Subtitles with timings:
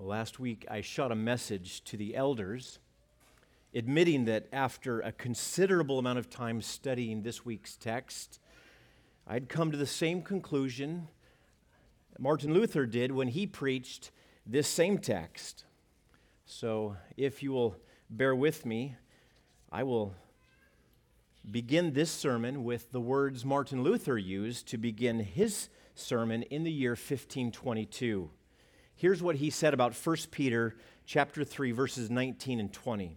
[0.00, 2.78] Last week, I shot a message to the elders
[3.74, 8.38] admitting that after a considerable amount of time studying this week's text,
[9.26, 11.08] I'd come to the same conclusion
[12.16, 14.12] Martin Luther did when he preached
[14.46, 15.64] this same text.
[16.46, 17.74] So, if you will
[18.08, 18.94] bear with me,
[19.72, 20.14] I will
[21.50, 26.72] begin this sermon with the words Martin Luther used to begin his sermon in the
[26.72, 28.30] year 1522.
[28.98, 30.74] Here's what he said about 1 Peter
[31.06, 33.16] chapter 3 verses 19 and 20.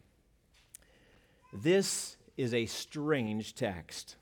[1.52, 4.16] This is a strange text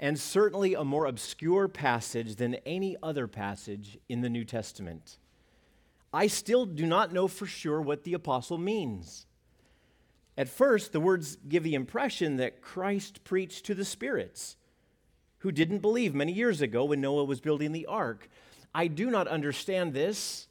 [0.00, 5.18] and certainly a more obscure passage than any other passage in the New Testament.
[6.12, 9.26] I still do not know for sure what the apostle means.
[10.36, 14.56] At first, the words give the impression that Christ preached to the spirits
[15.38, 18.28] who didn't believe many years ago when Noah was building the ark.
[18.74, 20.46] I do not understand this,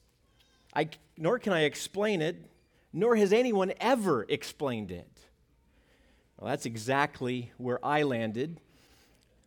[0.73, 2.50] I, nor can I explain it,
[2.91, 5.20] nor has anyone ever explained it.
[6.38, 8.60] Well, that's exactly where I landed.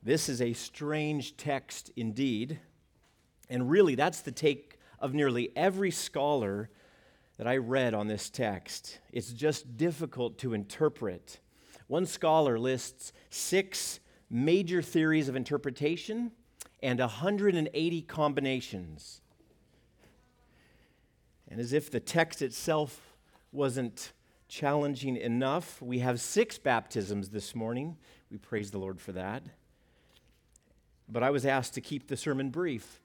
[0.03, 2.61] This is a strange text indeed.
[3.49, 6.71] And really, that's the take of nearly every scholar
[7.37, 8.99] that I read on this text.
[9.13, 11.41] It's just difficult to interpret.
[11.89, 16.33] One scholar lists six major theories of interpretation
[16.83, 19.21] and 180 combinations.
[21.49, 23.15] And as if the text itself
[23.53, 24.13] wasn't
[24.49, 27.97] challenging enough, we have six baptisms this morning.
[28.31, 29.43] We praise the Lord for that.
[31.09, 33.01] But I was asked to keep the sermon brief.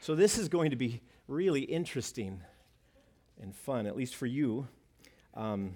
[0.00, 2.40] So this is going to be really interesting
[3.40, 4.66] and fun, at least for you.
[5.34, 5.74] Um,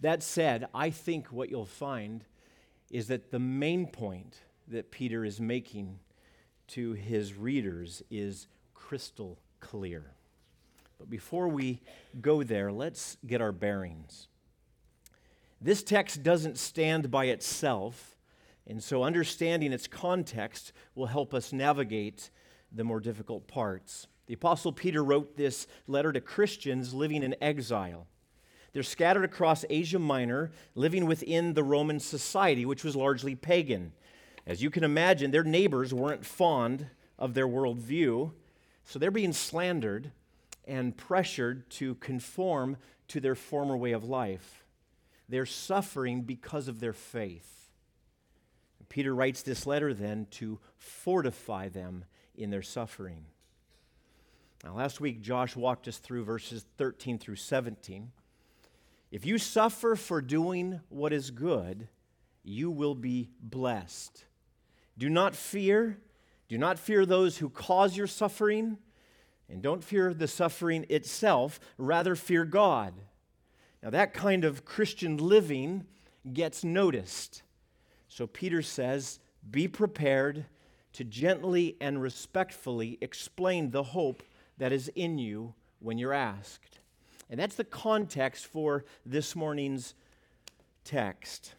[0.00, 2.24] that said, I think what you'll find
[2.90, 5.98] is that the main point that Peter is making
[6.68, 10.12] to his readers is crystal clear.
[10.98, 11.80] But before we
[12.20, 14.28] go there, let's get our bearings.
[15.60, 18.16] This text doesn't stand by itself,
[18.66, 22.30] and so understanding its context will help us navigate
[22.72, 24.06] the more difficult parts.
[24.26, 28.06] The Apostle Peter wrote this letter to Christians living in exile.
[28.72, 33.92] They're scattered across Asia Minor, living within the Roman society, which was largely pagan.
[34.46, 36.86] As you can imagine, their neighbors weren't fond
[37.18, 38.30] of their worldview,
[38.84, 40.12] so they're being slandered
[40.64, 42.76] and pressured to conform
[43.08, 44.64] to their former way of life.
[45.28, 47.70] They're suffering because of their faith.
[48.88, 52.04] Peter writes this letter then to fortify them
[52.36, 53.24] in their suffering.
[54.64, 58.12] Now, last week, Josh walked us through verses 13 through 17.
[59.10, 61.88] If you suffer for doing what is good,
[62.42, 64.24] you will be blessed.
[64.98, 65.98] Do not fear.
[66.48, 68.78] Do not fear those who cause your suffering,
[69.48, 71.60] and don't fear the suffering itself.
[71.76, 72.94] Rather, fear God.
[73.82, 75.86] Now, that kind of Christian living
[76.32, 77.42] gets noticed.
[78.08, 79.18] So, Peter says,
[79.50, 80.46] Be prepared
[80.94, 84.22] to gently and respectfully explain the hope
[84.58, 86.80] that is in you when you're asked.
[87.28, 89.94] And that's the context for this morning's
[90.84, 91.54] text.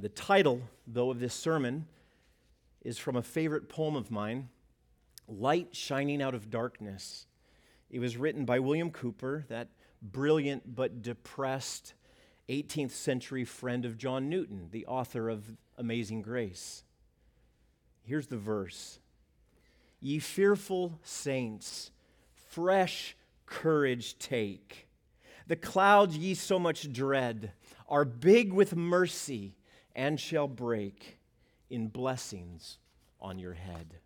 [0.00, 1.86] The title, though, of this sermon
[2.82, 4.48] is from a favorite poem of mine,
[5.26, 7.26] Light Shining Out of Darkness.
[7.90, 9.70] It was written by William Cowper, that
[10.00, 11.94] brilliant but depressed
[12.48, 16.84] 18th century friend of John Newton, the author of Amazing Grace.
[18.04, 19.00] Here's the verse
[20.00, 21.90] Ye fearful saints,
[22.50, 23.16] fresh
[23.46, 24.86] courage take.
[25.48, 27.50] The clouds ye so much dread
[27.88, 29.56] are big with mercy
[29.94, 31.18] and shall break
[31.70, 32.78] in blessings
[33.20, 33.98] on your head.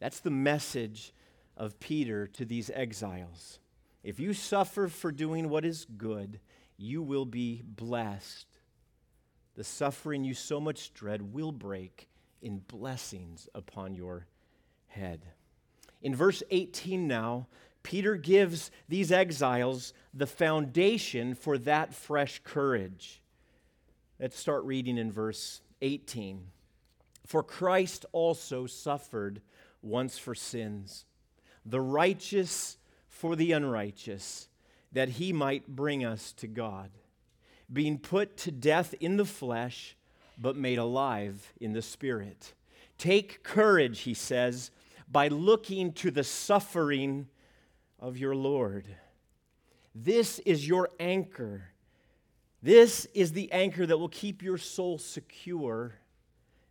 [0.00, 1.12] That's the message
[1.56, 3.60] of Peter to these exiles.
[4.02, 6.40] If you suffer for doing what is good,
[6.76, 8.46] you will be blessed.
[9.56, 12.08] The suffering you so much dread will break
[12.40, 14.26] in blessings upon your
[14.86, 15.26] head.
[16.00, 17.46] In verse 18 now,
[17.82, 23.19] Peter gives these exiles the foundation for that fresh courage.
[24.20, 26.42] Let's start reading in verse 18.
[27.24, 29.40] For Christ also suffered
[29.80, 31.06] once for sins,
[31.64, 32.76] the righteous
[33.08, 34.48] for the unrighteous,
[34.92, 36.90] that he might bring us to God,
[37.72, 39.96] being put to death in the flesh,
[40.36, 42.52] but made alive in the spirit.
[42.98, 44.70] Take courage, he says,
[45.10, 47.26] by looking to the suffering
[47.98, 48.84] of your Lord.
[49.94, 51.70] This is your anchor
[52.62, 55.94] this is the anchor that will keep your soul secure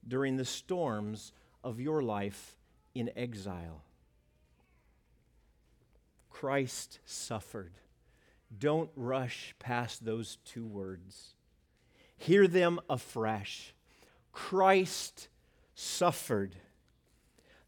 [0.07, 1.31] during the storms
[1.63, 2.57] of your life
[2.94, 3.83] in exile.
[6.30, 7.74] Christ suffered.
[8.57, 11.36] Don't rush past those two words.
[12.18, 13.74] Hear them afresh.
[14.31, 15.30] Christ
[15.75, 16.56] suffered.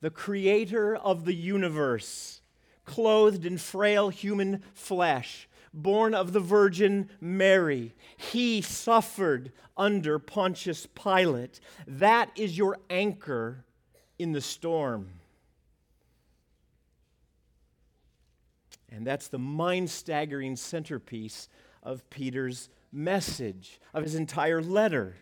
[0.01, 2.41] The creator of the universe,
[2.85, 11.59] clothed in frail human flesh, born of the Virgin Mary, he suffered under Pontius Pilate.
[11.87, 13.65] That is your anchor
[14.19, 15.09] in the storm.
[18.89, 21.47] And that's the mind staggering centerpiece
[21.81, 25.15] of Peter's message, of his entire letter.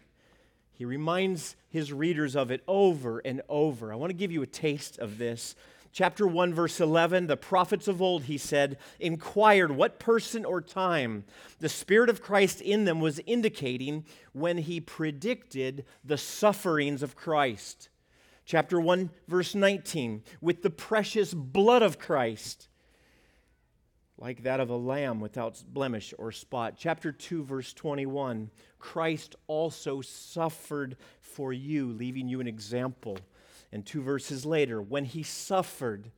[0.71, 3.93] He reminds his readers of it over and over.
[3.93, 5.55] I want to give you a taste of this.
[5.91, 11.25] Chapter 1, verse 11 The prophets of old, he said, inquired what person or time
[11.59, 17.89] the Spirit of Christ in them was indicating when he predicted the sufferings of Christ.
[18.45, 22.69] Chapter 1, verse 19 With the precious blood of Christ
[24.19, 26.75] like that of a lamb without blemish or spot.
[26.77, 33.17] Chapter 2, verse 21 Christ also suffered for you, leaving you an example.
[33.71, 36.11] And two verses later, when he suffered,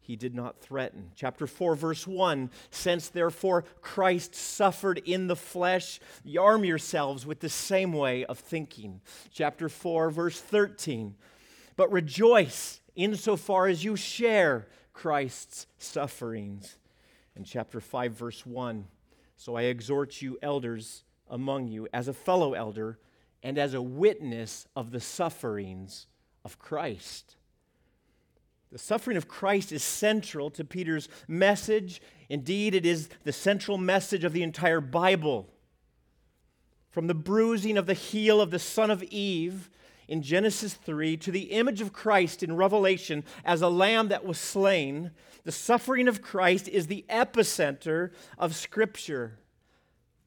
[0.00, 1.10] he did not threaten.
[1.14, 6.00] Chapter 4, verse 1 Since therefore Christ suffered in the flesh,
[6.38, 9.00] arm yourselves with the same way of thinking.
[9.30, 11.14] Chapter 4, verse 13
[11.76, 16.78] But rejoice insofar as you share Christ's sufferings
[17.36, 18.86] in chapter 5, verse 1.
[19.36, 22.98] So I exhort you, elders among you, as a fellow elder
[23.42, 26.06] and as a witness of the sufferings
[26.48, 27.36] of Christ.
[28.72, 32.00] The suffering of Christ is central to Peter's message.
[32.30, 35.46] Indeed, it is the central message of the entire Bible.
[36.88, 39.68] From the bruising of the heel of the son of Eve
[40.08, 44.38] in Genesis 3 to the image of Christ in Revelation as a lamb that was
[44.38, 45.10] slain,
[45.44, 49.38] the suffering of Christ is the epicenter of Scripture.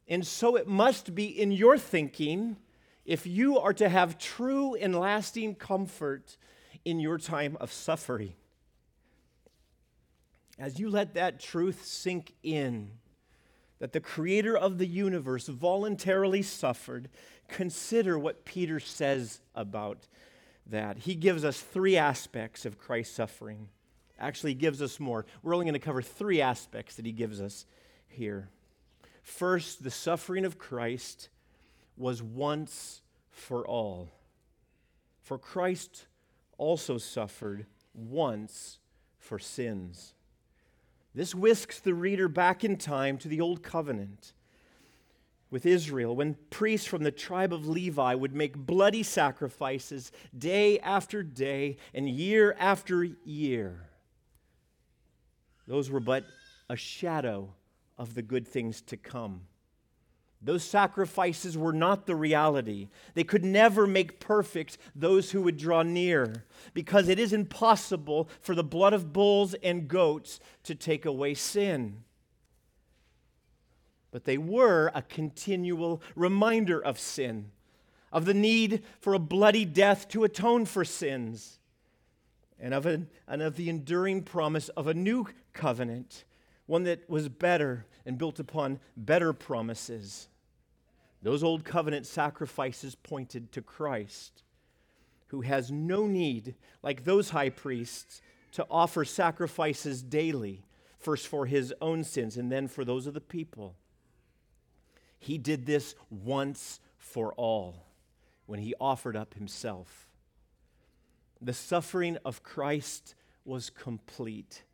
[0.06, 2.58] And so it must be in your thinking
[3.04, 6.36] if you are to have true and lasting comfort
[6.84, 8.34] in your time of suffering.
[10.58, 12.90] As you let that truth sink in,
[13.78, 17.08] that the creator of the universe voluntarily suffered,
[17.48, 20.06] consider what Peter says about
[20.66, 20.98] that.
[20.98, 23.68] He gives us three aspects of Christ's suffering.
[24.20, 25.26] Actually, he gives us more.
[25.42, 27.66] We're only going to cover three aspects that he gives us
[28.06, 28.48] here.
[29.22, 31.28] First, the suffering of Christ
[31.96, 34.10] was once for all.
[35.20, 36.06] For Christ
[36.58, 38.78] also suffered once
[39.18, 40.14] for sins.
[41.14, 44.32] This whisks the reader back in time to the Old Covenant
[45.50, 51.22] with Israel when priests from the tribe of Levi would make bloody sacrifices day after
[51.22, 53.90] day and year after year.
[55.68, 56.24] Those were but
[56.70, 57.52] a shadow
[57.98, 59.42] of the good things to come.
[60.44, 62.88] Those sacrifices were not the reality.
[63.14, 66.44] They could never make perfect those who would draw near,
[66.74, 72.02] because it is impossible for the blood of bulls and goats to take away sin.
[74.10, 77.52] But they were a continual reminder of sin,
[78.12, 81.60] of the need for a bloody death to atone for sins,
[82.58, 86.24] and of, an, and of the enduring promise of a new covenant,
[86.66, 90.28] one that was better and built upon better promises.
[91.22, 94.42] Those old covenant sacrifices pointed to Christ,
[95.28, 98.20] who has no need, like those high priests,
[98.52, 100.64] to offer sacrifices daily,
[100.98, 103.76] first for his own sins and then for those of the people.
[105.18, 107.86] He did this once for all
[108.46, 110.08] when he offered up himself.
[111.40, 113.14] The suffering of Christ
[113.44, 114.64] was complete.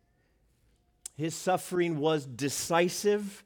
[1.15, 3.45] His suffering was decisive,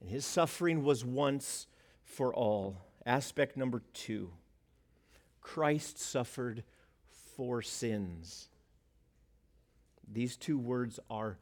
[0.00, 1.66] and his suffering was once
[2.06, 2.78] for all.
[3.04, 4.30] Aspect number two
[5.42, 6.64] Christ suffered
[7.36, 8.48] for sins.
[10.10, 11.36] These two words are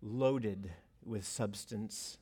[0.00, 0.70] loaded
[1.04, 2.16] with substance.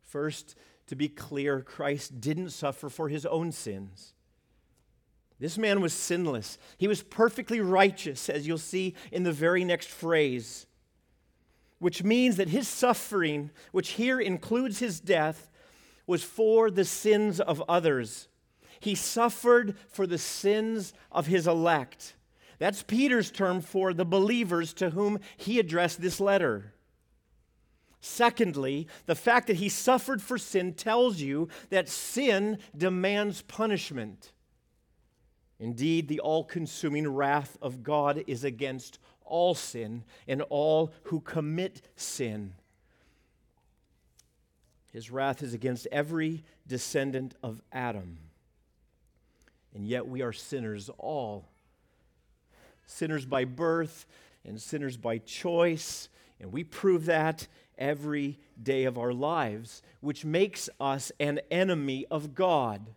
[0.00, 4.14] First, to be clear, Christ didn't suffer for his own sins.
[5.38, 6.58] This man was sinless.
[6.76, 10.66] He was perfectly righteous, as you'll see in the very next phrase,
[11.78, 15.50] which means that his suffering, which here includes his death,
[16.10, 18.26] was for the sins of others.
[18.80, 22.16] He suffered for the sins of his elect.
[22.58, 26.74] That's Peter's term for the believers to whom he addressed this letter.
[28.00, 34.32] Secondly, the fact that he suffered for sin tells you that sin demands punishment.
[35.60, 41.82] Indeed, the all consuming wrath of God is against all sin and all who commit
[41.94, 42.54] sin.
[44.92, 48.18] His wrath is against every descendant of Adam.
[49.74, 51.48] And yet we are sinners all.
[52.86, 54.06] Sinners by birth
[54.44, 56.08] and sinners by choice.
[56.40, 57.46] And we prove that
[57.78, 62.94] every day of our lives, which makes us an enemy of God.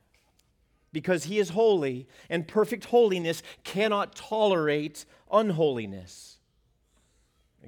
[0.91, 6.37] Because He is holy, and perfect holiness cannot tolerate unholiness.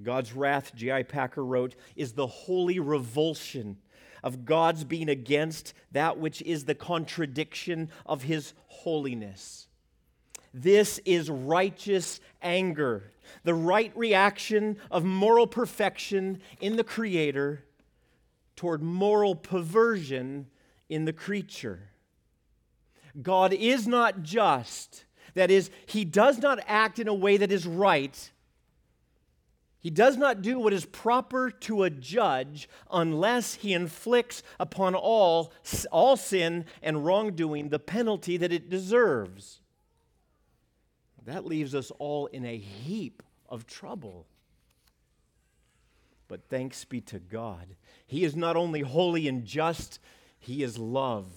[0.03, 1.03] God's wrath, J.I.
[1.03, 3.77] Packer wrote, is the holy revulsion
[4.25, 9.67] of God's being against that which is the contradiction of his holiness.
[10.51, 13.11] This is righteous anger,
[13.43, 17.63] the right reaction of moral perfection in the Creator
[18.55, 20.47] toward moral perversion
[20.89, 21.89] in the creature.
[23.21, 25.05] God is not just,
[25.35, 28.31] that is, He does not act in a way that is right
[29.85, 35.53] he does not do what is proper to a judge unless he inflicts upon all,
[35.91, 39.59] all sin and wrongdoing the penalty that it deserves.
[41.23, 44.25] That leaves us all in a heap of trouble.
[46.27, 47.75] But thanks be to God.
[48.07, 49.99] He is not only holy and just,
[50.39, 51.27] He is love.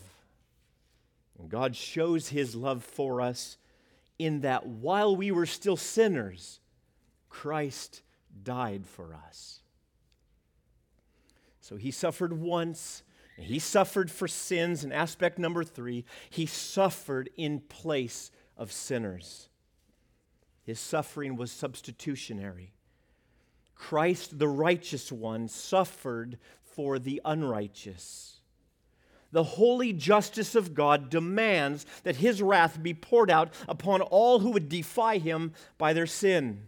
[1.38, 3.58] And God shows His love for us
[4.18, 6.60] in that while we were still sinners,
[7.28, 8.00] Christ
[8.42, 9.60] died for us.
[11.60, 13.02] So he suffered once,
[13.36, 14.84] he suffered for sins.
[14.84, 19.48] And aspect number three, he suffered in place of sinners.
[20.64, 22.72] His suffering was substitutionary.
[23.74, 28.40] Christ, the righteous one, suffered for the unrighteous.
[29.30, 34.50] The holy justice of God demands that his wrath be poured out upon all who
[34.50, 36.66] would defy him by their sin.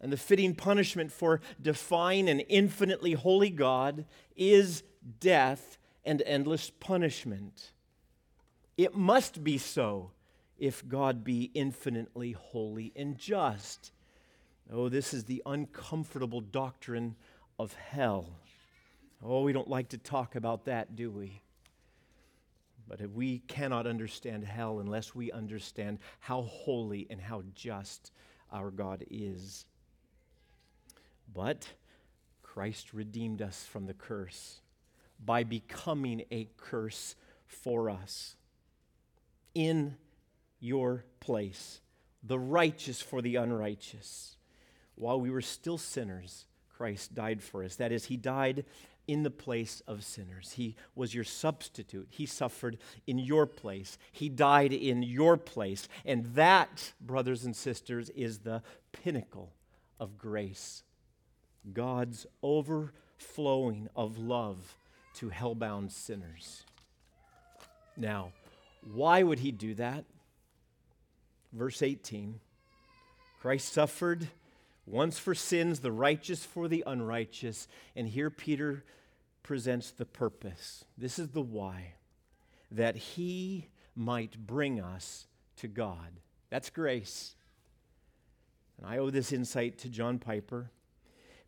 [0.00, 4.82] And the fitting punishment for defying an infinitely holy God is
[5.18, 7.72] death and endless punishment.
[8.78, 10.12] It must be so
[10.58, 13.92] if God be infinitely holy and just.
[14.72, 17.16] Oh, this is the uncomfortable doctrine
[17.58, 18.38] of hell.
[19.22, 21.42] Oh, we don't like to talk about that, do we?
[22.88, 28.12] But we cannot understand hell unless we understand how holy and how just
[28.50, 29.66] our God is.
[31.32, 31.68] But
[32.42, 34.60] Christ redeemed us from the curse
[35.24, 37.14] by becoming a curse
[37.46, 38.36] for us
[39.54, 39.96] in
[40.58, 41.80] your place,
[42.22, 44.36] the righteous for the unrighteous.
[44.94, 47.76] While we were still sinners, Christ died for us.
[47.76, 48.64] That is, He died
[49.06, 50.52] in the place of sinners.
[50.52, 52.08] He was your substitute.
[52.10, 53.98] He suffered in your place.
[54.12, 55.88] He died in your place.
[56.04, 59.52] And that, brothers and sisters, is the pinnacle
[59.98, 60.84] of grace
[61.72, 64.76] God's overflowing of love
[65.14, 66.64] to hellbound sinners.
[67.96, 68.32] Now,
[68.82, 70.04] why would he do that?
[71.52, 72.40] Verse 18
[73.40, 74.28] Christ suffered
[74.86, 77.68] once for sins, the righteous for the unrighteous.
[77.96, 78.84] And here Peter
[79.42, 80.84] presents the purpose.
[80.98, 81.94] This is the why
[82.70, 85.26] that he might bring us
[85.56, 86.20] to God.
[86.50, 87.34] That's grace.
[88.78, 90.70] And I owe this insight to John Piper.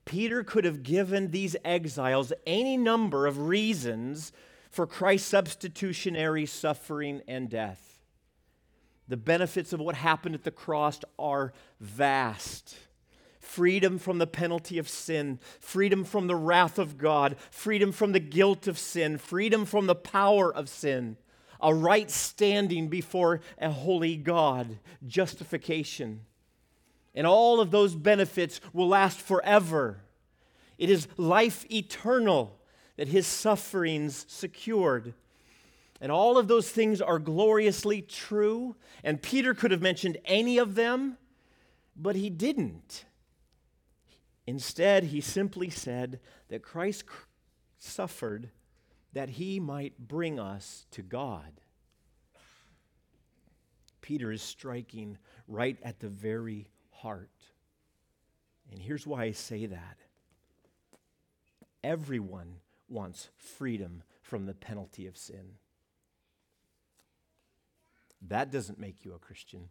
[0.04, 4.32] Peter could have given these exiles any number of reasons
[4.70, 8.00] for Christ's substitutionary suffering and death.
[9.08, 12.76] The benefits of what happened at the cross are vast
[13.42, 18.20] freedom from the penalty of sin, freedom from the wrath of God, freedom from the
[18.20, 21.16] guilt of sin, freedom from the power of sin,
[21.60, 26.20] a right standing before a holy God, justification.
[27.14, 30.00] And all of those benefits will last forever.
[30.78, 32.58] It is life eternal
[32.96, 35.14] that his sufferings secured.
[36.00, 38.76] And all of those things are gloriously true.
[39.04, 41.18] And Peter could have mentioned any of them,
[41.96, 43.04] but he didn't.
[44.46, 47.04] Instead, he simply said that Christ
[47.78, 48.50] suffered
[49.12, 51.60] that he might bring us to God.
[54.00, 56.66] Peter is striking right at the very
[57.02, 57.30] heart.
[58.70, 59.98] And here's why I say that
[61.84, 62.56] everyone
[62.88, 65.56] wants freedom from the penalty of sin.
[68.28, 69.68] That doesn't make you a Christian.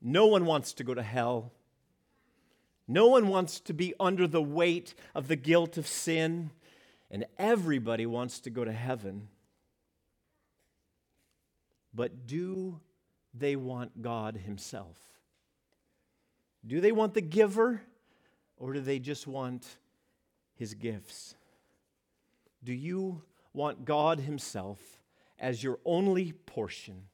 [0.00, 1.52] No one wants to go to hell.
[2.86, 6.50] No one wants to be under the weight of the guilt of sin.
[7.10, 9.28] And everybody wants to go to heaven.
[11.94, 12.80] But do
[13.34, 14.98] they want God Himself?
[16.64, 17.82] Do they want the giver
[18.56, 19.66] or do they just want
[20.54, 21.34] his gifts?
[22.62, 23.22] Do you
[23.52, 24.78] want God Himself
[25.38, 27.08] as your only portion?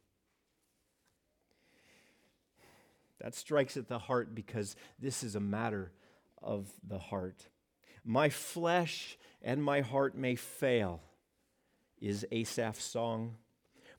[3.20, 5.92] That strikes at the heart because this is a matter
[6.42, 7.48] of the heart.
[8.04, 11.00] My flesh and my heart may fail,
[12.00, 13.36] is Asaph's song,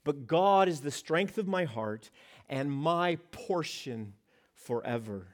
[0.10, 2.10] but God is the strength of my heart
[2.50, 4.16] and my portion
[4.56, 5.28] forever.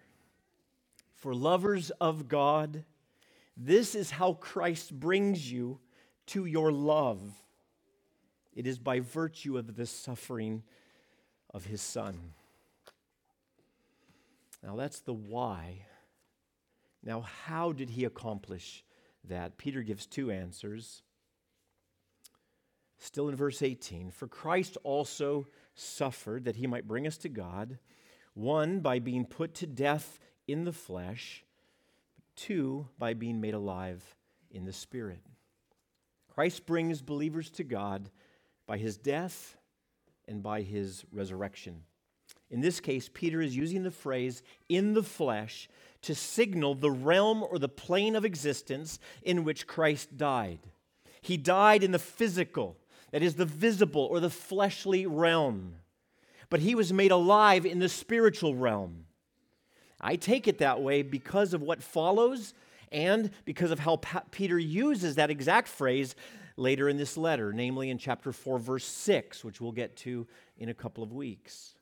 [1.14, 2.84] For lovers of God,
[3.56, 5.80] this is how Christ brings you
[6.26, 7.22] to your love.
[8.54, 10.62] It is by virtue of the suffering
[11.54, 12.34] of his Son.
[14.62, 15.86] Now, that's the why.
[17.02, 18.84] Now, how did he accomplish
[19.24, 19.58] that?
[19.58, 21.02] Peter gives two answers.
[22.98, 27.78] Still in verse 18 For Christ also suffered that he might bring us to God,
[28.34, 31.44] one, by being put to death in the flesh,
[32.36, 34.16] two, by being made alive
[34.52, 35.22] in the Spirit.
[36.34, 38.10] Christ brings believers to God
[38.68, 39.58] by his death
[40.28, 41.84] and by his resurrection.
[42.50, 45.70] In this case, Peter is using the phrase in the flesh
[46.04, 50.60] to signal the realm or the plane of existence in which Christ died.
[51.22, 52.78] He died in the physical,
[53.16, 55.76] that is, the visible or the fleshly realm.
[56.50, 59.06] But he was made alive in the spiritual realm.
[60.02, 62.54] I take it that way because of what follows
[62.92, 66.14] and because of how pa- Peter uses that exact phrase
[66.58, 70.68] later in this letter, namely in chapter 4, verse 6, which we'll get to in
[70.68, 71.76] a couple of weeks.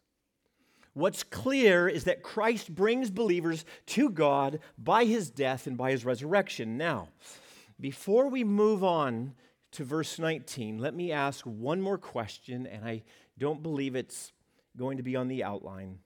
[0.93, 6.05] What's clear is that Christ brings believers to God by his death and by his
[6.05, 6.77] resurrection.
[6.77, 7.07] Now,
[7.79, 9.33] before we move on
[9.73, 13.03] to verse 19, let me ask one more question, and I
[13.37, 14.31] don't believe it's
[14.77, 15.99] going to be on the outline.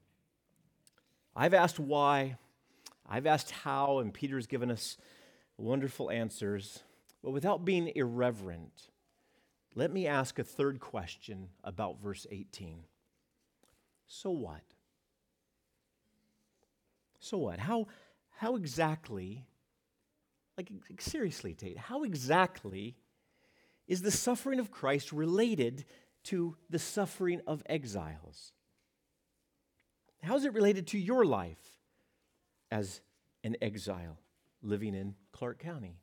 [1.35, 2.37] I've asked why,
[3.07, 4.97] I've asked how, and Peter's given us
[5.57, 6.79] wonderful answers.
[7.23, 8.89] But without being irreverent,
[9.75, 12.83] let me ask a third question about verse 18.
[14.07, 14.61] So what?
[17.19, 17.59] So what?
[17.59, 17.87] How,
[18.37, 19.45] how exactly,
[20.57, 22.95] like seriously, Tait, how exactly
[23.87, 25.85] is the suffering of Christ related
[26.25, 28.51] to the suffering of exiles?
[30.21, 31.79] How is it related to your life
[32.69, 33.01] as
[33.43, 34.17] an exile
[34.61, 35.99] living in Clark County?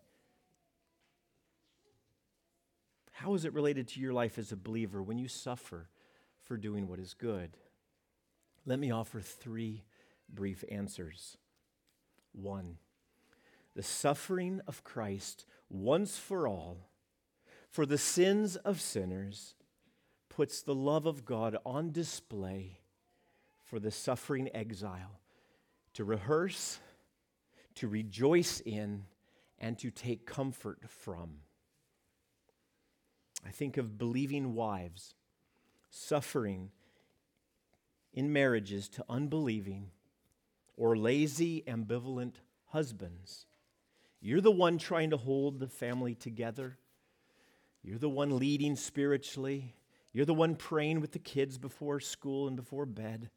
[3.12, 5.88] How is it related to your life as a believer when you suffer
[6.42, 7.56] for doing what is good?
[8.66, 9.84] Let me offer three
[10.28, 11.36] brief answers.
[12.32, 12.78] One,
[13.74, 16.88] the suffering of Christ once for all
[17.74, 19.56] for the sins of sinners
[20.28, 22.78] puts the love of God on display
[23.64, 25.18] for the suffering exile
[25.94, 26.78] to rehearse,
[27.74, 29.06] to rejoice in,
[29.58, 31.38] and to take comfort from.
[33.44, 35.16] I think of believing wives
[35.90, 36.70] suffering
[38.12, 39.90] in marriages to unbelieving
[40.76, 42.34] or lazy, ambivalent
[42.66, 43.46] husbands.
[44.20, 46.78] You're the one trying to hold the family together.
[47.84, 49.74] You're the one leading spiritually.
[50.12, 53.28] You're the one praying with the kids before school and before bed.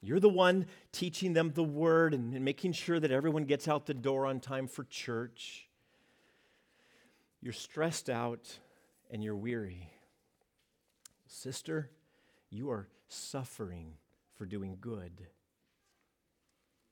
[0.00, 3.94] You're the one teaching them the word and, making sure that everyone gets out the
[3.94, 5.68] door on time for church.
[7.42, 8.58] You're stressed out
[9.10, 9.90] and you're weary.
[11.26, 11.90] Sister,
[12.50, 13.94] you are suffering
[14.36, 15.26] for doing good.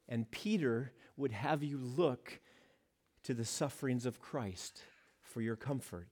[0.08, 2.40] And Peter would have you look
[3.22, 4.82] to the sufferings of Christ
[5.22, 6.08] for your comfort.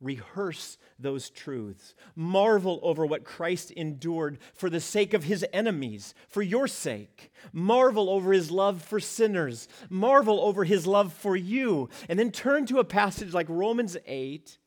[0.00, 1.94] Rehearse those truths.
[2.14, 7.32] Marvel over what Christ endured for the sake of his enemies, for your sake.
[7.52, 9.68] Marvel over his love for sinners.
[9.90, 11.88] Marvel over his love for you.
[12.08, 14.58] And then turn to a passage like Romans 8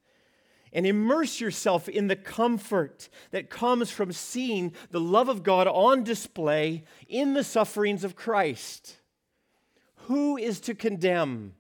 [0.73, 6.03] and immerse yourself in the comfort that comes from seeing the love of God on
[6.03, 8.97] display in the sufferings of Christ.
[10.07, 11.53] Who is to condemn?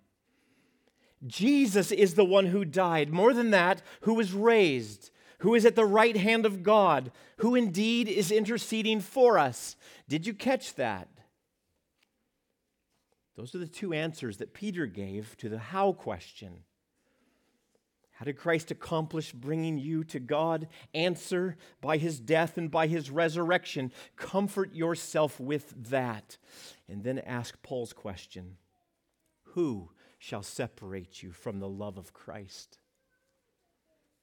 [1.25, 3.11] Jesus is the one who died.
[3.11, 7.55] More than that, who was raised, who is at the right hand of God, who
[7.55, 9.75] indeed is interceding for us.
[10.07, 11.07] Did you catch that?
[13.35, 16.63] Those are the two answers that Peter gave to the how question.
[18.11, 20.67] How did Christ accomplish bringing you to God?
[20.93, 23.91] Answer by his death and by his resurrection.
[24.15, 26.37] Comfort yourself with that.
[26.87, 28.57] And then ask Paul's question
[29.55, 29.89] Who
[30.23, 32.77] shall separate you from the love of Christ?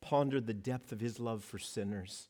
[0.01, 2.29] Ponder the depth of his love for sinners,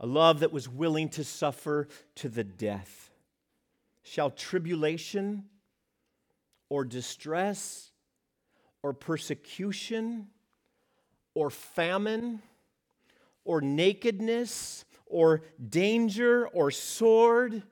[0.00, 3.10] a love that was willing to suffer to the death.
[4.02, 5.44] shall tribulation
[6.70, 7.92] or distress
[8.82, 10.28] or persecution
[11.34, 12.40] or famine
[13.44, 17.62] or nakedness or danger or sword?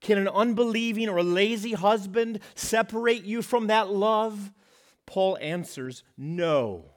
[0.00, 4.52] Can an unbelieving or a lazy husband separate you from that love?
[5.06, 6.90] Paul answers, No.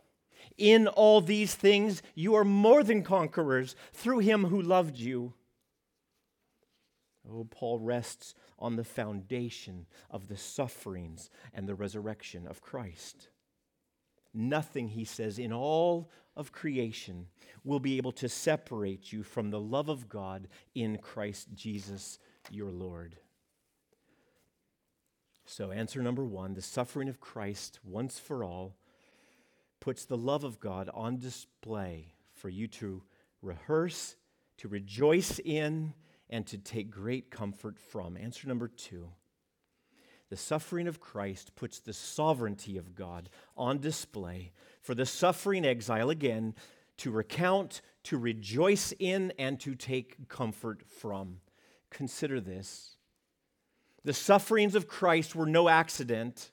[0.58, 5.34] In all these things, you are more than conquerors through him who loved you.
[7.30, 13.30] Oh, Paul rests on the foundation of the sufferings and the resurrection of Christ.
[14.34, 17.28] Nothing, he says, in all of creation
[17.63, 22.72] will be able to separate you from the love of God in Christ Jesus your
[22.72, 23.17] Lord.
[25.49, 28.75] So, answer number one the suffering of Christ once for all
[29.79, 33.01] puts the love of God on display for you to
[33.41, 34.17] rehearse,
[34.57, 35.93] to rejoice in,
[36.29, 38.17] and to take great comfort from.
[38.17, 39.07] Answer number two
[40.29, 46.10] the suffering of Christ puts the sovereignty of God on display for the suffering exile
[46.10, 46.55] again
[46.97, 51.38] to recount, to rejoice in, and to take comfort from.
[51.89, 52.96] Consider this.
[54.03, 56.51] The sufferings of Christ were no accident.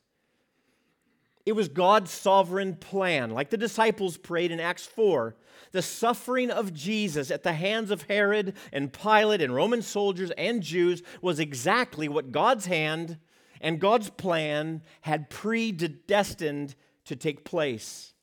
[1.46, 5.37] It was God's sovereign plan, like the disciples prayed in Acts 4.
[5.72, 10.62] The suffering of Jesus at the hands of Herod and Pilate and Roman soldiers and
[10.62, 13.18] Jews was exactly what God's hand
[13.61, 18.14] and God's plan had predestined to take place.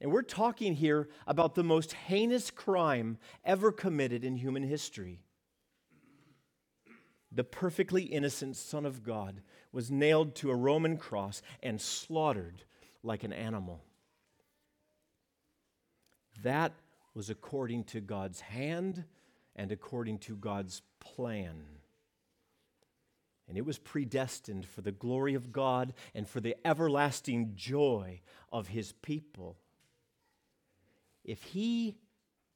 [0.00, 5.22] And we're talking here about the most heinous crime ever committed in human history.
[7.30, 12.64] The perfectly innocent Son of God was nailed to a Roman cross and slaughtered
[13.02, 13.82] like an animal.
[16.42, 16.72] That
[17.14, 19.04] was according to God's hand
[19.56, 21.64] and according to God's plan.
[23.48, 28.20] And it was predestined for the glory of God and for the everlasting joy
[28.52, 29.56] of his people.
[31.24, 31.96] If he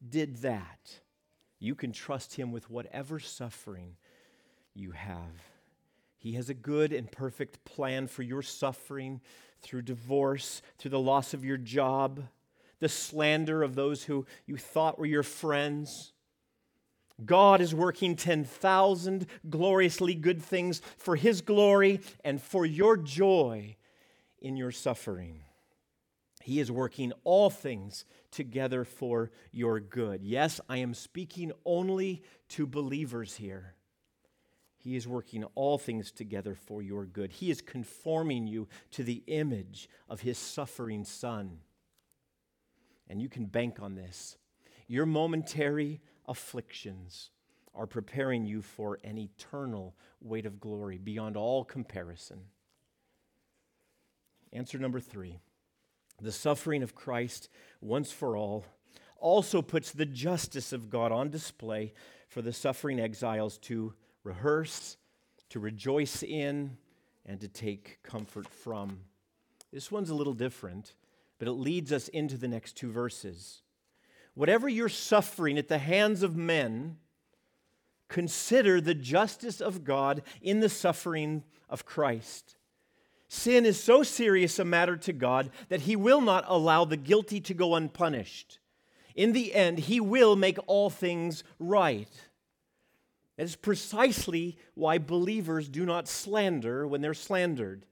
[0.06, 1.00] did that,
[1.58, 3.96] you can trust him with whatever suffering
[4.74, 5.42] you have.
[6.18, 9.20] He has a good and perfect plan for your suffering
[9.60, 12.22] through divorce, through the loss of your job,
[12.78, 16.12] the slander of those who you thought were your friends.
[17.24, 23.76] God is working 10,000 gloriously good things for His glory and for your joy
[24.40, 25.42] in your suffering.
[26.42, 30.24] He is working all things together for your good.
[30.24, 33.74] Yes, I am speaking only to believers here.
[34.82, 37.30] He is working all things together for your good.
[37.30, 41.58] He is conforming you to the image of His suffering Son.
[43.08, 44.36] And you can bank on this.
[44.88, 47.30] Your momentary afflictions
[47.74, 52.40] are preparing you for an eternal weight of glory beyond all comparison.
[54.52, 55.38] Answer number three
[56.20, 57.48] the suffering of Christ
[57.80, 58.64] once for all
[59.18, 61.92] also puts the justice of God on display
[62.28, 64.96] for the suffering exiles to rehearse,
[65.50, 66.76] to rejoice in,
[67.26, 69.00] and to take comfort from.
[69.72, 70.94] This one's a little different,
[71.38, 73.62] but it leads us into the next two verses.
[74.34, 76.96] Whatever you're suffering at the hands of men,
[78.08, 82.56] consider the justice of God in the suffering of Christ.
[83.28, 87.40] Sin is so serious a matter to God that He will not allow the guilty
[87.40, 88.58] to go unpunished.
[89.14, 92.10] In the end, He will make all things right.
[93.36, 97.86] That is precisely why believers do not slander when they're slandered,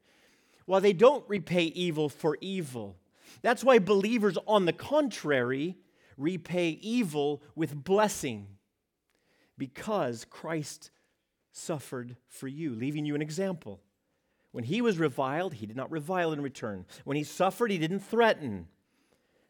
[0.67, 2.97] why they don't repay evil for evil.
[3.43, 5.77] That's why believers, on the contrary,
[6.17, 8.47] repay evil with blessing,
[9.57, 10.91] because Christ
[11.53, 13.81] suffered for you, leaving you an example.
[14.53, 16.85] When he was reviled, he did not revile in return.
[17.05, 18.69] When he suffered, he didn't threaten,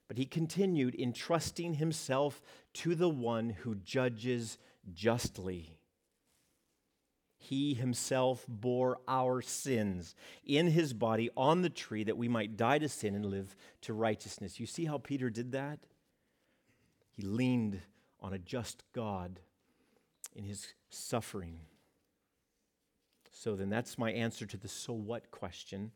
[0.09, 2.41] but he continued entrusting himself
[2.75, 4.59] to the one who judges
[4.93, 5.80] justly.
[7.43, 12.79] He himself bore our sins in his body on the tree that we might die
[12.79, 14.61] to sin and live to righteousness.
[14.61, 15.79] You see how Peter did that?
[17.11, 17.81] He leaned
[18.21, 19.41] on a just God
[20.37, 21.61] in his suffering.
[23.33, 25.93] So then, that's my answer to the so what question.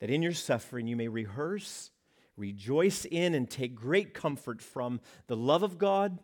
[0.00, 1.92] That in your suffering you may rehearse,
[2.36, 6.18] rejoice in, and take great comfort from the love of God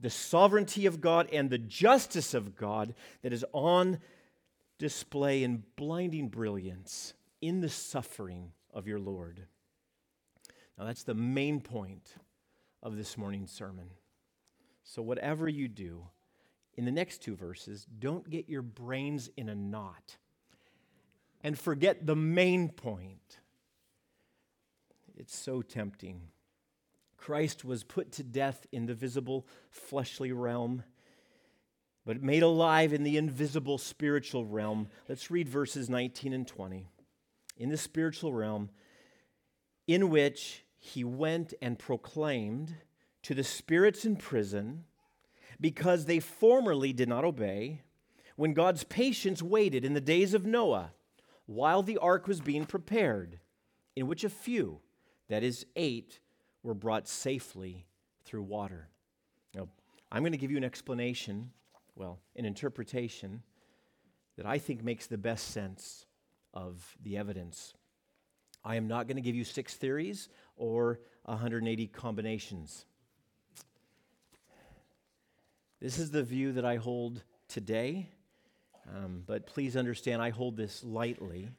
[0.00, 3.98] the sovereignty of God and the justice of God that is on
[4.78, 9.42] display in blinding brilliance in the suffering of your Lord.
[10.78, 12.14] Now, that's the main point
[12.82, 13.90] of this morning's sermon.
[14.84, 16.06] So, whatever you do,
[16.74, 20.18] in the next two verses, don't get your brains in a knot
[21.42, 23.38] and forget the main point.
[25.16, 26.20] It's so tempting.
[27.26, 30.84] Christ was put to death in the visible fleshly realm,
[32.04, 34.86] but made alive in the invisible spiritual realm.
[35.08, 36.86] Let's read verses 19 and 20.
[37.56, 38.70] In the spiritual realm,
[39.88, 42.76] in which he went and proclaimed
[43.24, 44.84] to the spirits in prison,
[45.60, 47.82] because they formerly did not obey,
[48.36, 50.92] when God's patience waited in the days of Noah,
[51.46, 53.40] while the ark was being prepared,
[53.96, 54.78] in which a few,
[55.28, 56.20] that is, eight,
[56.66, 57.86] were brought safely
[58.24, 58.88] through water.
[59.54, 59.68] Now,
[60.10, 61.52] I'm going to give you an explanation,
[61.94, 63.42] well, an interpretation
[64.36, 66.06] that I think makes the best sense
[66.52, 67.74] of the evidence.
[68.64, 72.84] I am not going to give you six theories or 180 combinations.
[75.80, 78.08] This is the view that I hold today,
[78.88, 81.50] um, but please understand I hold this lightly.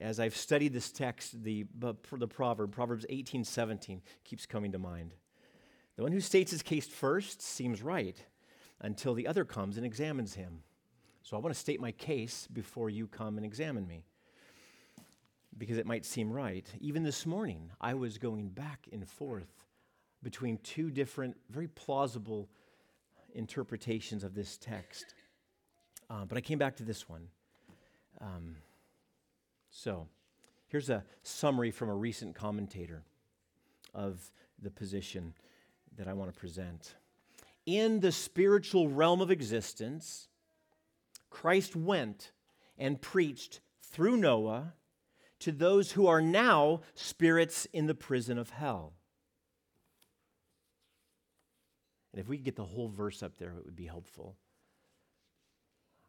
[0.00, 5.14] As I've studied this text, the, the proverb, Proverbs 18 17, keeps coming to mind.
[5.96, 8.16] The one who states his case first seems right
[8.80, 10.62] until the other comes and examines him.
[11.22, 14.04] So I want to state my case before you come and examine me
[15.58, 16.66] because it might seem right.
[16.80, 19.66] Even this morning, I was going back and forth
[20.22, 22.48] between two different, very plausible
[23.34, 25.14] interpretations of this text.
[26.08, 27.28] Uh, but I came back to this one.
[28.20, 28.56] Um,
[29.78, 30.08] so,
[30.66, 33.04] here's a summary from a recent commentator
[33.94, 35.34] of the position
[35.96, 36.96] that I want to present.
[37.64, 40.26] In the spiritual realm of existence,
[41.30, 42.32] Christ went
[42.76, 44.72] and preached through Noah
[45.38, 48.94] to those who are now spirits in the prison of hell.
[52.12, 54.34] And if we could get the whole verse up there, it would be helpful.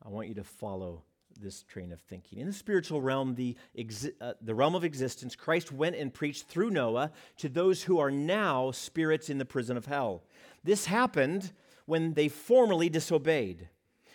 [0.03, 1.03] I want you to follow
[1.39, 2.39] this train of thinking.
[2.39, 6.47] In the spiritual realm, the, exi- uh, the realm of existence, Christ went and preached
[6.47, 10.23] through Noah to those who are now spirits in the prison of hell.
[10.63, 11.51] This happened
[11.85, 13.69] when they formerly disobeyed.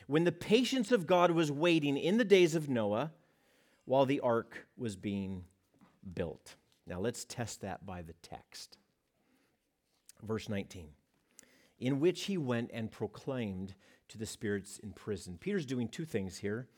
[0.06, 3.12] When the patience of God was waiting in the days of Noah,
[3.84, 5.44] while the ark was being
[6.14, 6.56] built.
[6.86, 8.78] Now let's test that by the text.
[10.22, 10.88] Verse 19,
[11.78, 13.74] in which he went and proclaimed
[14.08, 15.36] to the spirits in prison.
[15.38, 16.68] Peter's doing two things here.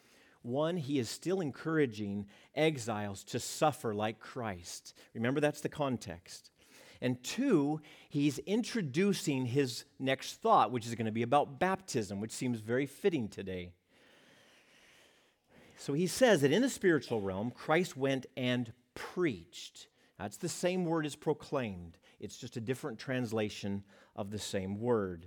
[0.47, 4.95] One, he is still encouraging exiles to suffer like Christ.
[5.13, 6.51] Remember, that's the context.
[7.01, 12.31] And two, he's introducing his next thought, which is going to be about baptism, which
[12.31, 13.73] seems very fitting today.
[15.77, 19.89] So he says that in the spiritual realm, Christ went and preached.
[20.17, 23.83] That's the same word as proclaimed, it's just a different translation
[24.15, 25.27] of the same word.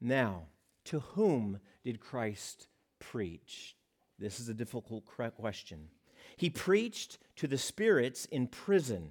[0.00, 0.46] Now,
[0.86, 3.76] to whom did Christ preach?
[4.20, 5.04] This is a difficult
[5.36, 5.88] question.
[6.36, 9.10] He preached to the spirits in prison.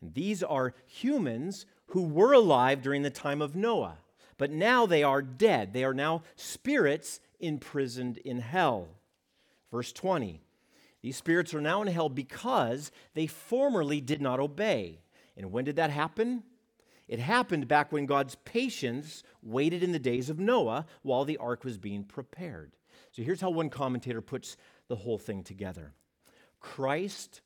[0.00, 3.98] And these are humans who were alive during the time of Noah,
[4.38, 5.74] but now they are dead.
[5.74, 8.88] They are now spirits imprisoned in hell.
[9.70, 10.40] Verse 20
[11.02, 15.00] These spirits are now in hell because they formerly did not obey.
[15.36, 16.44] And when did that happen?
[17.08, 21.64] It happened back when God's patience waited in the days of Noah while the ark
[21.64, 22.72] was being prepared.
[23.12, 24.56] So here's how one commentator puts
[24.88, 25.94] the whole thing together
[26.60, 27.40] Christ,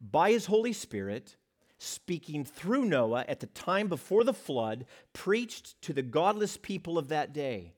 [0.00, 1.36] by his Holy Spirit,
[1.78, 7.08] speaking through Noah at the time before the flood, preached to the godless people of
[7.08, 7.74] that day.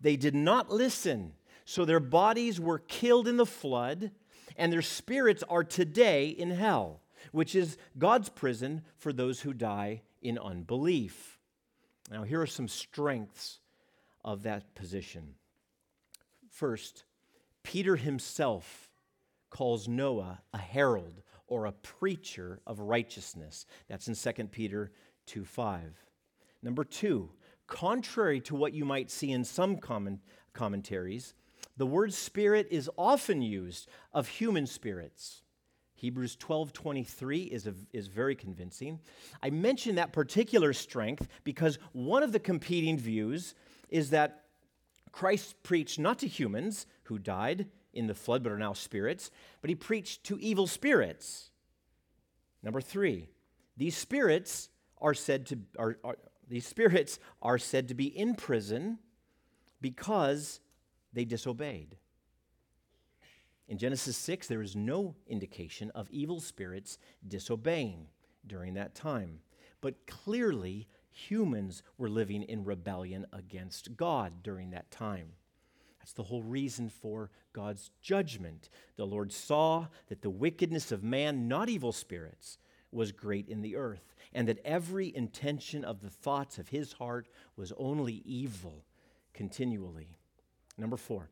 [0.00, 4.10] They did not listen so their bodies were killed in the flood,
[4.56, 10.02] and their spirits are today in hell, which is God's prison for those who die
[10.20, 11.38] in unbelief.
[12.10, 13.60] Now, here are some strengths
[14.24, 15.36] of that position.
[16.52, 17.04] First,
[17.62, 18.90] Peter himself
[19.48, 23.64] calls Noah a herald or a preacher of righteousness.
[23.88, 24.92] That's in 2 Peter
[25.26, 26.04] 2 5.
[26.62, 27.30] Number two,
[27.66, 30.20] contrary to what you might see in some comment,
[30.52, 31.34] commentaries,
[31.78, 35.42] the word spirit is often used of human spirits.
[35.94, 39.00] Hebrews 12:23 is, is very convincing.
[39.42, 43.54] I mention that particular strength because one of the competing views
[43.88, 44.41] is that
[45.12, 49.68] Christ preached not to humans who died in the flood but are now spirits, but
[49.68, 51.50] he preached to evil spirits.
[52.62, 53.28] Number 3,
[53.76, 56.16] these spirits are said to are, are
[56.48, 58.98] these spirits are said to be in prison
[59.80, 60.60] because
[61.12, 61.96] they disobeyed.
[63.68, 68.06] In Genesis 6, there is no indication of evil spirits disobeying
[68.46, 69.40] during that time.
[69.80, 75.32] But clearly, humans were living in rebellion against God during that time.
[75.98, 78.68] That's the whole reason for God's judgment.
[78.96, 82.58] The Lord saw that the wickedness of man, not evil spirits,
[82.90, 87.28] was great in the earth, and that every intention of the thoughts of his heart
[87.56, 88.84] was only evil
[89.32, 90.18] continually.
[90.76, 91.30] Number four,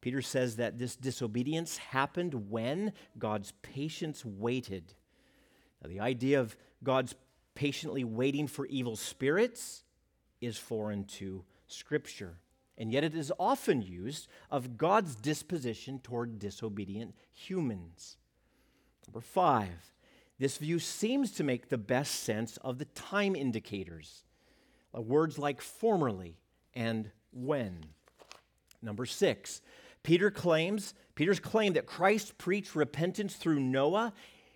[0.00, 4.94] Peter says that this disobedience happened when God's patience waited.
[5.82, 7.14] Now, the idea of God's
[7.54, 9.84] patiently waiting for evil spirits
[10.40, 12.38] is foreign to Scripture.
[12.78, 18.16] And yet it is often used of God's disposition toward disobedient humans.
[19.06, 19.92] Number five,
[20.38, 24.24] this view seems to make the best sense of the time indicators,
[24.96, 26.38] uh, words like formerly
[26.74, 27.84] and when.
[28.80, 29.60] Number six,
[30.02, 34.12] Peter claims, Peter's claim that Christ preached repentance through Noah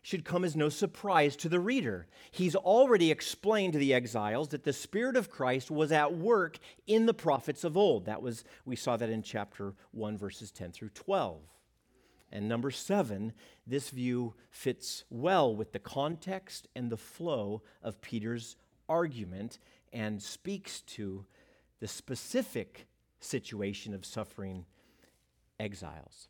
[0.06, 2.06] should come as no surprise to the reader.
[2.30, 7.06] He's already explained to the exiles that the Spirit of Christ was at work in
[7.06, 8.04] the prophets of old.
[8.04, 11.40] That was, we saw that in chapter 1, verses 10 through 12.
[12.30, 13.32] And number seven,
[13.66, 18.54] this view fits well with the context and the flow of Peter's
[18.88, 19.58] argument
[19.92, 21.26] and speaks to
[21.80, 22.86] the specific
[23.18, 24.66] situation of suffering
[25.58, 26.28] exiles.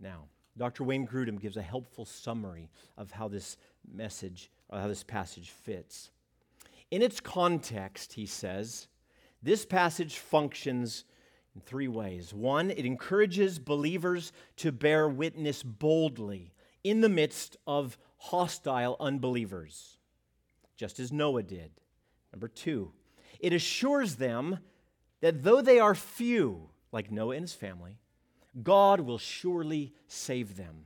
[0.00, 0.84] Now, Dr.
[0.84, 3.56] Wayne Grudem gives a helpful summary of how this
[3.90, 6.10] message, or how this passage fits.
[6.90, 8.88] In its context, he says,
[9.42, 11.04] this passage functions
[11.54, 12.32] in three ways.
[12.32, 16.52] One, it encourages believers to bear witness boldly
[16.84, 19.98] in the midst of hostile unbelievers,
[20.76, 21.70] just as Noah did.
[22.32, 22.92] Number two,
[23.40, 24.58] it assures them
[25.20, 27.98] that though they are few, like Noah and his family,
[28.60, 30.84] God will surely save them.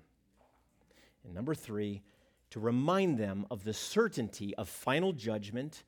[1.25, 2.03] And number three,
[2.51, 5.83] to remind them of the certainty of final judgment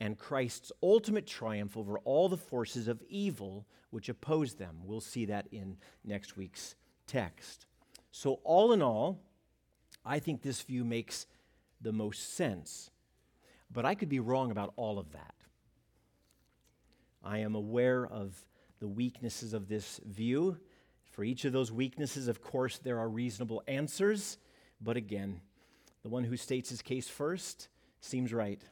[0.00, 4.76] and Christ's ultimate triumph over all the forces of evil which oppose them.
[4.84, 6.74] We'll see that in next week's
[7.06, 7.66] text.
[8.12, 9.20] So, all in all,
[10.04, 11.26] I think this view makes
[11.80, 12.90] the most sense.
[13.72, 15.34] But I could be wrong about all of that.
[17.22, 18.46] I am aware of
[18.80, 20.58] the weaknesses of this view
[21.18, 24.38] for each of those weaknesses, of course, there are reasonable answers,
[24.80, 25.40] but again,
[26.04, 27.66] the one who states his case first
[28.00, 28.62] seems right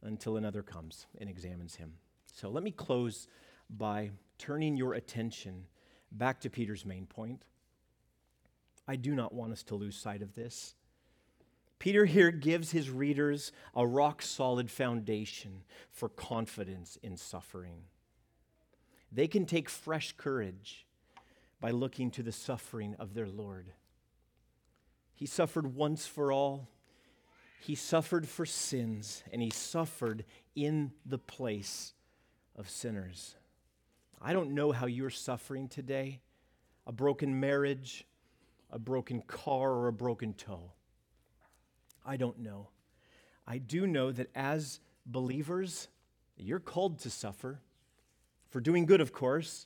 [0.00, 1.94] until another comes and examines him.
[2.32, 3.26] So let me close
[3.68, 5.64] by turning your attention
[6.12, 7.42] back to Peter's main point.
[8.86, 10.76] I do not want us to lose sight of this.
[11.80, 17.82] Peter here gives his readers a rock solid foundation for confidence in suffering.
[19.10, 20.86] They can take fresh courage
[21.64, 23.72] by looking to the suffering of their Lord.
[25.14, 26.68] He suffered once for all.
[27.58, 31.94] He suffered for sins, and he suffered in the place
[32.54, 33.36] of sinners.
[34.20, 36.20] I don't know how you're suffering today
[36.86, 38.06] a broken marriage,
[38.70, 40.72] a broken car, or a broken toe.
[42.04, 42.68] I don't know.
[43.46, 45.88] I do know that as believers,
[46.36, 47.62] you're called to suffer
[48.50, 49.64] for doing good, of course,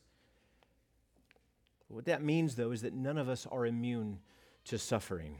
[1.88, 4.18] what that means, though, is that none of us are immune
[4.64, 5.38] to suffering.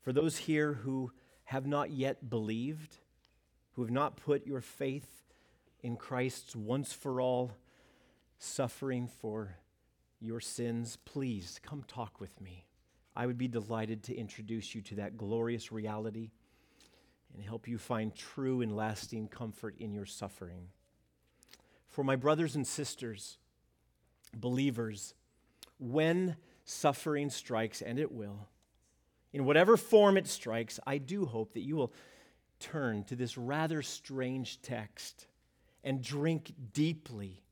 [0.00, 1.12] For those here who
[1.44, 2.96] have not yet believed,
[3.72, 5.22] who have not put your faith
[5.80, 7.52] in Christ's once for all
[8.38, 9.56] suffering for
[10.20, 12.66] your sins, please come talk with me.
[13.14, 16.30] I would be delighted to introduce you to that glorious reality
[17.34, 20.68] and help you find true and lasting comfort in your suffering.
[21.88, 23.38] For my brothers and sisters,
[24.34, 25.14] believers,
[25.78, 28.48] when suffering strikes, and it will,
[29.32, 31.92] in whatever form it strikes, I do hope that you will
[32.60, 35.26] turn to this rather strange text
[35.82, 37.42] and drink deeply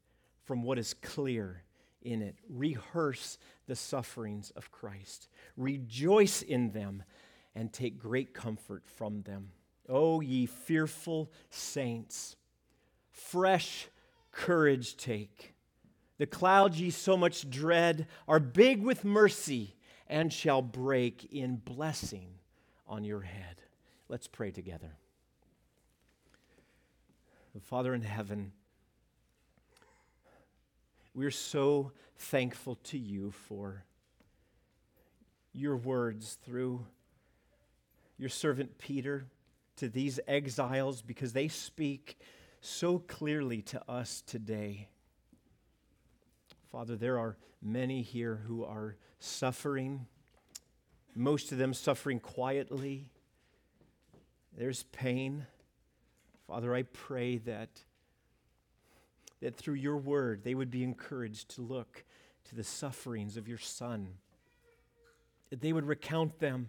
[0.44, 1.62] from what is clear
[2.02, 2.36] in it.
[2.48, 7.02] Rehearse the sufferings of Christ, rejoice in them,
[7.54, 9.50] and take great comfort from them.
[9.88, 12.36] O oh, ye fearful saints,
[13.10, 13.88] fresh
[14.30, 15.54] courage take
[16.20, 19.74] the clouds ye so much dread are big with mercy
[20.06, 22.28] and shall break in blessing
[22.86, 23.62] on your head.
[24.06, 24.98] Let's pray together.
[27.62, 28.52] Father in heaven,
[31.14, 33.86] we're so thankful to you for
[35.54, 36.84] your words through
[38.18, 39.24] your servant Peter
[39.76, 42.18] to these exiles because they speak
[42.60, 44.90] so clearly to us today.
[46.70, 50.06] Father, there are many here who are suffering,
[51.16, 53.10] most of them suffering quietly.
[54.56, 55.46] There's pain,
[56.46, 57.70] Father, I pray that,
[59.40, 62.04] that through your word they would be encouraged to look
[62.44, 64.14] to the sufferings of your Son,
[65.50, 66.68] that they would recount them,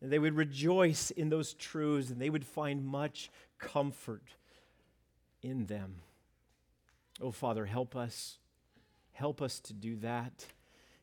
[0.00, 4.34] and they would rejoice in those truths, and they would find much comfort
[5.42, 5.96] in them.
[7.20, 8.38] Oh, Father, help us.
[9.18, 10.46] Help us to do that.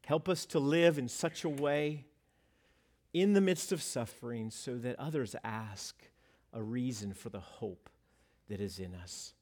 [0.05, 2.05] Help us to live in such a way
[3.11, 6.01] in the midst of suffering so that others ask
[6.53, 7.89] a reason for the hope
[8.47, 9.34] that is in us.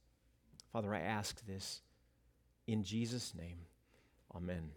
[0.71, 1.81] Father, I ask this
[2.65, 3.59] in Jesus' name.
[4.35, 4.71] Amen.